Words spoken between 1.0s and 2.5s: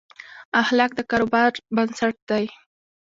کاروبار بنسټ دي.